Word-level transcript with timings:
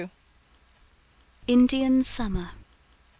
Indian 1.47 2.03
Summer. 2.03 2.53